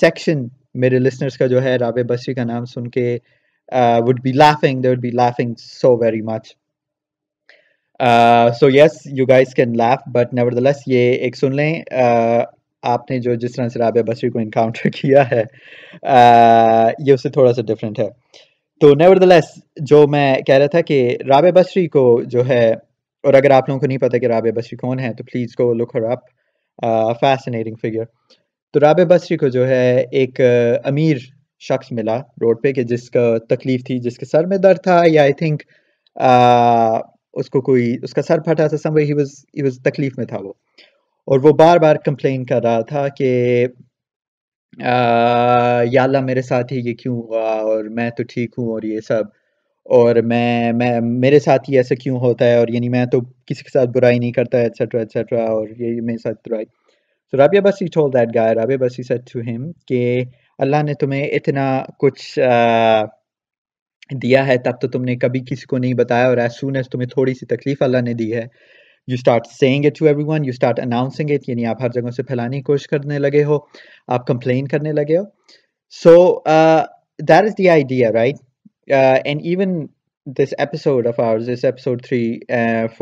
[0.00, 0.46] سیکشن
[0.80, 3.18] میرے لسنرس کا جو ہے رابع بصری کا نام سن کے
[4.06, 6.54] would be laughing they would be laughing so very much
[8.60, 11.72] so yes you guys can leave but nevertheless یہ ایک سن لیں
[12.82, 15.42] آپ نے جو جس طرح سے رابعہ بصری کو انکاؤنٹر کیا ہے
[16.98, 18.08] یہ اس سے تھوڑا سا ڈفرینٹ ہے
[18.80, 19.44] تو نیور دا لیس
[19.82, 22.66] جو میں کہہ رہا تھا کہ رابع بصری کو جو ہے
[23.24, 25.72] اور اگر آپ لوگوں کو نہیں پتا کہ رابع بصری کون ہے تو پلیز کو
[25.74, 28.04] لک ہر اپ فیسنیٹنگ فگر
[28.74, 30.40] تو رابع بصری کو جو ہے ایک
[30.84, 31.16] امیر
[31.62, 35.00] شخص ملا روڈ پہ کہ جس کا تکلیف تھی جس کے سر میں درد تھا
[35.06, 35.62] یا آئی تھنک
[37.36, 40.26] اس کو کوئی، اس کا سر پھٹا تھا سم ہی واز ہی واز تکلیف میں
[40.26, 40.52] تھا وہ۔
[41.28, 43.30] اور وہ بار بار کمپلین کر رہا تھا کہ
[45.92, 49.00] یا اللہ میرے ساتھ ہی یہ کیوں ہوا، اور میں تو ٹھیک ہوں اور یہ
[49.00, 49.24] سب۔
[49.86, 53.64] اور میں میں، میرے ساتھ ہی ایسا کیوں ہوتا ہے، اور یعنی میں تو کسی
[53.64, 56.64] کے ساتھ برائی نہیں کرتا ایٹسیٹرا ایٹسیٹرا اور یہ میرے ساتھ برائی۔
[57.32, 60.00] تو Rabia Basri told that guy Rabia Basri set to ہم کہ
[60.58, 61.66] اللہ نے تمہیں اتنا
[61.98, 62.38] کچھ
[64.10, 66.88] دیا ہے تب تو تم نے کبھی کسی کو نہیں بتایا اور ایز سون ایز
[66.88, 68.46] تمہیں تھوڑی سی تکلیف اللہ نے دی ہے
[69.08, 72.22] you start saying it to everyone you start announcing it یعنی آپ ہر جگہ سے
[72.22, 73.58] پھیلانے کی کوشش کرنے لگے ہو
[74.08, 75.24] آپ کمپلین کرنے لگے ہو
[75.94, 76.86] So uh,
[77.18, 78.36] that is the idea, right?
[78.90, 79.88] Uh, and even
[80.26, 82.88] this episode of ours, this episode three, uh,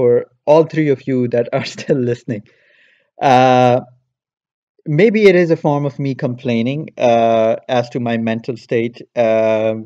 [5.10, 9.00] maybe it is a form of me complaining as to my mental state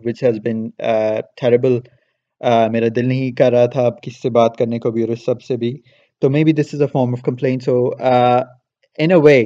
[0.04, 0.66] which has been
[1.40, 1.78] terrible
[2.72, 5.24] میرا دل نہیں کر رہا تھا اب کسی سے بات کرنے کو بھی اور اس
[5.24, 5.72] سب سے بھی
[6.22, 7.78] تو maybe this is a form of complain so
[8.98, 9.38] in a way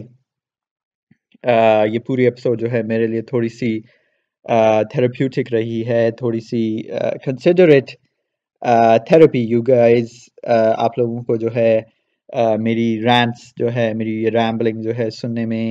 [1.93, 3.79] یہ پوری اپسوڈ جو ہے میرے لیے تھوڑی سی
[4.91, 6.67] تھیراپیوٹک رہی ہے تھوڑی سی
[7.25, 7.91] consider it
[9.07, 10.19] therapy you guys
[10.77, 11.81] آپ لوگوں کو جو ہے
[12.33, 15.66] میری رینس جو ہے، میری یہ ریمبلنگ جو ہے سننے میں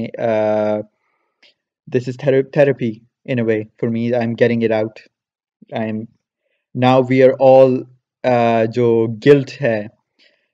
[1.88, 2.18] this is
[2.54, 2.92] therapy
[3.26, 5.00] in a way for me I am carrying it out
[5.72, 6.00] I am
[6.76, 7.78] now we are all
[8.74, 8.88] جو
[9.26, 9.82] گلٹ ہے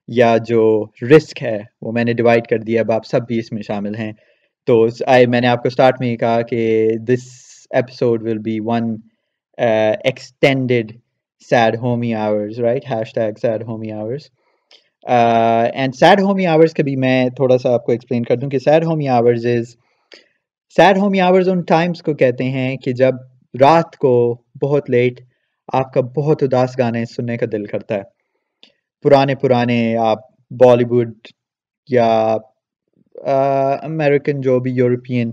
[0.10, 0.64] یا جو
[1.12, 3.96] رسک ہے، وہ میں نے ڈیوائڈ کر دیا، اب آپ سب بھی اس میں شامل
[3.96, 4.12] ہیں۔
[4.68, 7.26] تو آئی میں نے آپ کو اسٹارٹ میں یہ کہا کہ this
[7.72, 8.96] episode will be one
[9.58, 10.92] extended
[11.50, 14.30] sad homie hours right hashtag sad homie hours
[15.08, 18.60] and sad homie hours کا بھی میں تھوڑا سا آپ کو ایکسپلین کر دوں کہ
[18.60, 19.76] sad homie hours is
[20.76, 23.14] sad homie hours in times کو کہتے ہیں کہ جب
[23.62, 24.14] رات کو
[24.62, 25.20] بہت لیٹ
[25.74, 28.04] آپ کا بہت اداس گانے سننے کا دل کرتا ہے
[29.06, 30.20] پرانے پرانے آپ
[30.52, 31.28] بالی ووڈ
[31.90, 32.38] یا
[33.84, 35.32] امریکن جو بھی یورپین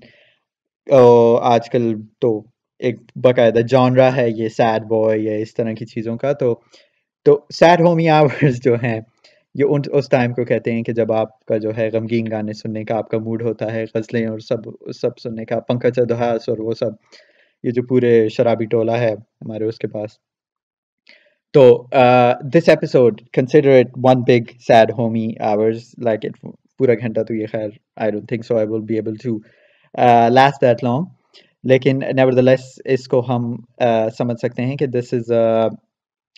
[1.42, 2.38] آج کل تو
[2.80, 6.54] ایک باقاعدہ جانرا ہے یہ سیڈ بوائے یا اس طرح کی چیزوں کا تو
[7.26, 9.00] تو سیڈ ہومی آورز جو ہیں
[9.54, 12.52] یہ ان اس ٹائم کو کہتے ہیں کہ جب آپ کا جو ہے غمگین گانے
[12.52, 16.48] سننے کا آپ کا موڈ ہوتا ہے، غزلیں اور سب سب سننے کا، پنکھا چدہاس
[16.48, 16.92] اور وہ سب،
[17.64, 20.18] یہ جو پورے شرابی ٹولہ ہے ہمارے اس کے پاس۔
[21.54, 21.62] تو
[22.54, 26.40] this episode consider it one big sad homie hours like it
[26.78, 29.36] پورا گھنٹہ تو یہ خیر I don't think so I will be able to
[30.30, 31.04] last that long
[31.64, 33.54] لیکن نیور دا لیس اس کو ہم
[34.18, 35.30] سمجھ سکتے ہیں کہ this is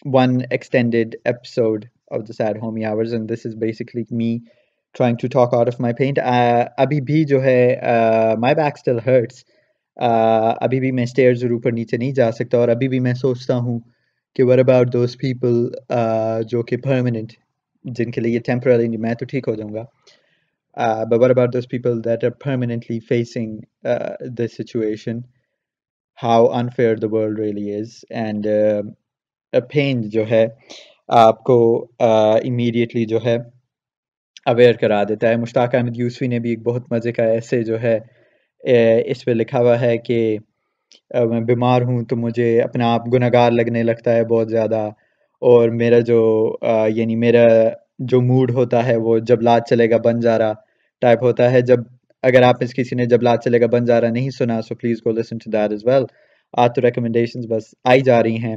[0.04, 4.42] one extended episode of the sad homie hours and this is basically me
[4.94, 6.14] trying to talk out of my pain.
[6.18, 9.44] Uh, ابھی بھی جو ہے uh, my back still hurts.
[9.96, 13.56] Uh, ابھی بھی میں اسٹیئرز اوپر نیچے نہیں جا سکتا اور ابھی بھی میں سوچتا
[13.56, 13.78] ہوں
[14.36, 15.66] کہ وٹ اباؤٹ دوز پیپل
[16.48, 17.32] جو کہ پرماننٹ
[17.84, 19.84] جن کے لیے یہ ٹیمپرری میں تو ٹھیک ہو جاؤں گا
[21.12, 23.58] what about those people that are permanently facing
[24.38, 25.20] the situation
[26.18, 28.46] how unfair the world really is and
[29.70, 30.46] pain جو ہے
[31.08, 31.56] آپ کو
[32.00, 33.36] امیڈیٹلی جو ہے
[34.46, 37.80] اویئر کرا دیتا ہے۔ مشتاق احمد یوسفی نے بھی ایک بہت مزے کا ایسے جو
[37.82, 37.98] ہے
[39.10, 40.18] اس پہ لکھا ہوا ہے کہ
[41.30, 44.88] میں بیمار ہوں تو مجھے اپنا آپ گناہ گار لگنے لگتا ہے بہت زیادہ۔
[45.42, 46.20] اور میرا جو
[46.96, 47.46] یعنی میرا
[47.98, 50.52] جو موڈ ہوتا ہے وہ جبلات چلے گا، بن جا رہا
[51.02, 51.78] ٹائپ ہوتا ہے۔ جب
[52.22, 54.98] اگر آپ اس کسی نے جبلات چلے گا، بن جا رہا نہیں سنا so please
[55.06, 56.04] go listen to that as well
[56.52, 58.56] آپ تو ریکمنڈیشنز بس آئی جا رہی ہیں۔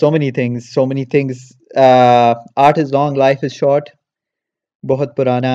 [0.00, 3.90] So many things so many things art is long life is short
[4.84, 5.54] بہت پرانا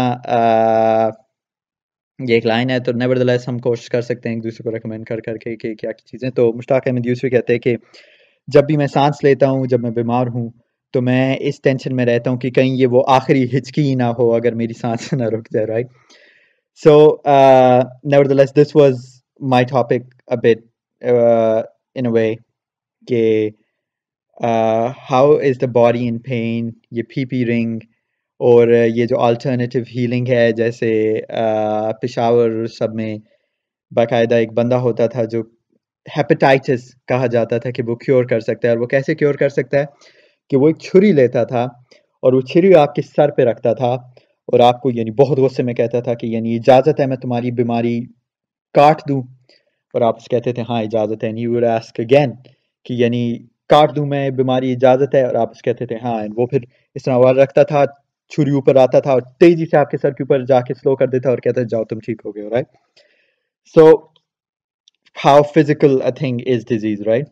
[2.20, 4.64] یہ ایک لائن ہے، تو نیور دا لیس ہم کوشش کر سکتے ہیں ایک دوسرے
[4.64, 7.60] کو ریکمینڈ کر کر کے، کہ کیا کیا چیزیں۔ تو مشتاق احمد یوسف کہتے ہیں
[7.60, 7.76] کہ
[8.48, 10.50] جب بھی میں سانس لیتا ہوں، جب میں بیمار ہوں،
[10.94, 14.12] تو میں اس ٹینشن میں رہتا ہوں کہ کہیں یہ وہ آخری ہچکی ہی نہ
[14.20, 15.88] ہو اگر میری سانس نہ رک جائے right
[16.82, 16.96] so
[18.34, 19.06] nevertheless this was
[19.42, 20.66] my topic about
[21.02, 22.34] in a way
[23.08, 23.50] کہ
[24.40, 27.80] how is the body in pain یہ پی پی رنگ
[28.42, 30.92] اور یہ جو آلٹرنیٹیو ہیلنگ ہے، جیسے
[32.02, 33.18] پشاور سب میں
[33.92, 35.42] باقاعدہ ایک بندہ ہوتا تھا جو
[36.08, 39.50] ہیپیٹائٹس کہا جاتا تھا کہ وہ کیور کر سکتا ہے اور وہ کیسے کیور کر
[39.50, 39.86] سکتا ہے؟
[40.52, 41.64] کہ وہ ایک چھری لیتا تھا
[42.24, 43.92] اور وہ چھری آپ کے سر پہ رکھتا تھا
[44.50, 47.52] اور آپ کو یعنی بہت غصے میں کہتا تھا کہ یعنی اجازت ہے، میں تمہاری
[47.52, 48.00] بیماری
[48.76, 49.22] کاٹ دوں
[49.94, 52.32] اور آپ کہتے تھے ہاں اجازت ہے یو اسک اگین
[52.86, 53.24] کہ یعنی
[53.70, 56.60] کاٹ دوں میں بیماری اجازت ہے اور آپ اس کہتے تھے ہاں وہ پھر
[56.96, 57.84] اس طرح وار رکھتا تھا
[58.32, 60.96] چھری اوپر آتا تھا اور تیزی سے آپ کے سر کے اوپر جا کے سلو
[60.96, 62.66] کر دیتا اور کہتا جاؤ تم ٹھیک ہو گئے right
[63.76, 63.92] so
[65.18, 67.28] how physical a thing is disease right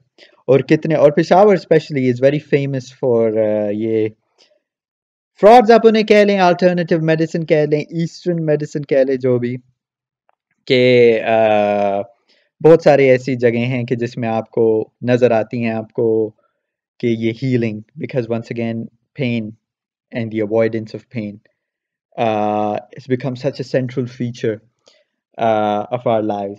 [0.47, 3.37] اور کتنے اور Peshawar especially is very famous for
[3.73, 4.07] یہ
[5.41, 9.55] فراڈز آپ انہیں کہہ لیں آلٹرنیٹیو میڈیسن کہہ لیں ایسٹرن میڈیسن کہہ لیں جو بھی
[10.67, 10.79] کہ
[11.25, 12.03] uh,
[12.61, 14.67] بہت سارے ایسی جگہیں ہیں کہ جس میں آپ کو
[15.01, 16.07] نظر آتی ہیں، آپ کو
[16.99, 19.49] کہ یہ healing because once again pain
[20.11, 21.35] and the avoidance of pain
[22.17, 24.55] it's become such a central feature
[25.91, 26.57] of our life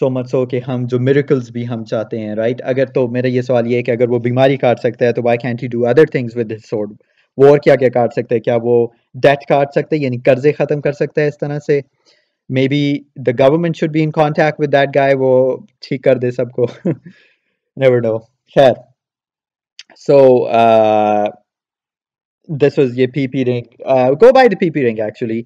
[0.00, 2.70] so much so کہ ہم جو میریکلز بھی ہم چاہتے ہیں رائٹ right?
[2.70, 5.22] اگر تو میرا یہ سوال یہ ہے کہ اگر وہ بیماری کاٹ سکتا ہے تو
[5.22, 6.92] why can't he do other things with his sword
[7.38, 10.52] وہ اور کیا کیا کاٹ سکتا ہے؟ کیا وہ ڈیٹ کاٹ سکتا ہے؟ یعنی قرضے
[10.52, 11.80] ختم کر سکتا ہے اس طرح سے؟
[12.68, 12.82] Maybe
[13.26, 15.32] the government should be in contact with that guy وہ
[15.80, 16.66] ٹھیک کر دے سب کو۔
[17.76, 18.18] نیور نو
[18.56, 18.72] خیر۔
[19.96, 20.18] سو
[22.48, 23.82] دس واز یہ پی پی رنگ
[24.20, 25.42] go by the P P رنگ ایکچولی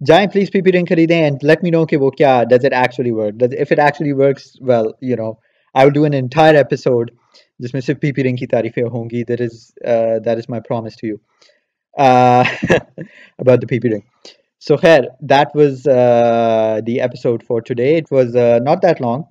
[0.00, 2.72] جائیں پلیز پی پی رنگ خریدیں اینڈ لیٹ می نو کہ وہ کیا does it
[2.72, 5.30] actually work does if it actually works well you know
[5.74, 7.10] I will do an entire episode
[7.60, 9.68] جس میں صرف پی پی رنگ کی تعریفیں ہوں گی۔ That is
[10.24, 11.16] that is my promise to you
[11.94, 13.88] about the P P
[14.58, 15.82] ring so خیر that was
[16.86, 19.22] the episode for today it was not that long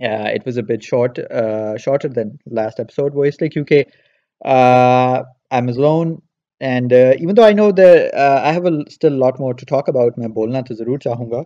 [0.00, 1.18] it was a but short
[1.80, 3.82] shorter than last episode وہ اس لیے کیونکہ
[5.50, 6.16] Amazon
[6.60, 7.70] and even though I know
[8.14, 11.42] I have still lot more to talk about میں بولنا تو ضرور چاہوں گا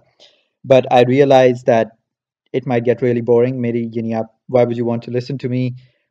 [0.64, 1.88] but I realize that
[2.54, 5.48] it my get really boring میری یعنی آپ why was you want to listen to
[5.48, 5.68] me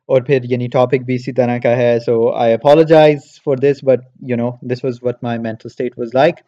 [0.08, 1.98] اور پھر یعنی ٹاپک بھی اسی طرح کا ہے.
[2.00, 6.14] So I apologize for this but you know this was what my mental state was
[6.14, 6.40] like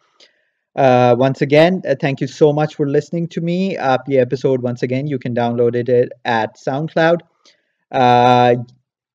[1.19, 5.07] once again thank you so much for listening to me آپ یہ episode once again
[5.07, 6.57] you can download it at
[6.91, 7.23] SoundCloud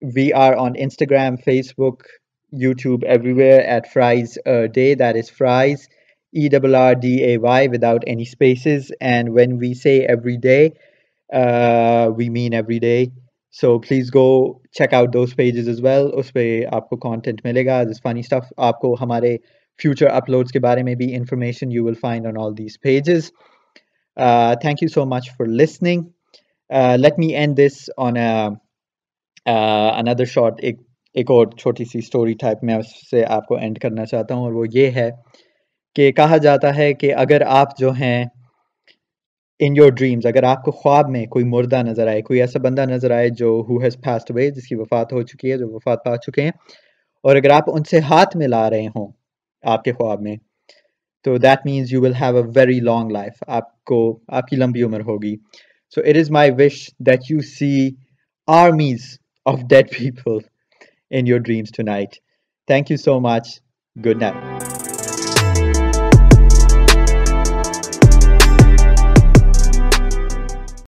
[0.03, 1.37] we are on Instagram
[1.79, 2.03] Facebook
[2.53, 4.39] YouTube every where at fries
[4.75, 5.89] day that is fries
[6.35, 10.59] E double R D A Y without any spaces and when we say every day
[12.17, 13.05] we mean every day
[13.57, 14.29] so please go
[14.79, 18.21] check out those pages as well اس پہ آپ کو content ملے گا دس فنی
[18.21, 19.37] stuff آپ کو ہمارے
[19.81, 23.31] future uploads کے بارے میں بھی information you will find on all these pages
[24.61, 26.03] thank you so much for listening
[26.97, 28.19] let me end this on
[29.47, 30.81] another short ایک
[31.15, 34.43] ایک اور چھوٹی سی اسٹوری ٹائپ میں اس سے آپ کو اینڈ کرنا چاہتا ہوں
[34.43, 35.11] اور وہ یہ ہے
[35.97, 38.25] کہ کہا جاتا ہے کہ اگر آپ جو ہیں
[39.65, 42.85] ان یور ڈریمز اگر آپ کو خواب میں کوئی مردہ نظر آئے، کوئی ایسا بندہ
[42.89, 46.05] نظر آئے جو ہو ہیز پاسڈ اوے جس کی وفات ہو چکی ہے، جو وفات
[46.05, 46.51] پا چکے ہیں،
[47.25, 49.11] اور اگر آپ ان سے ہاتھ ملا رہے ہوں
[49.65, 50.37] آپ کے خواب میں،
[51.25, 54.83] تو that means you will have a very long life آپ کو، آپ کی لمبی
[54.83, 55.35] عمر ہوگی
[55.97, 57.75] so it is my wish that you see
[58.49, 60.39] armies of dead people
[61.11, 62.21] in your dreams tonight.
[62.69, 63.61] Thank you so much.
[63.97, 64.62] Good night.